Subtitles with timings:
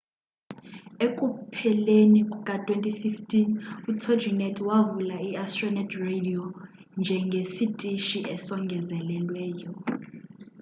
[1.07, 3.31] ekupheleni kuka-2015
[3.91, 6.41] utoginet wavula iastronet radio
[6.99, 9.71] njengesitishi esongezelelweyo